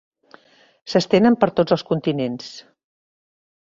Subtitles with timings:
[0.93, 2.53] S'estenen per tots els continents.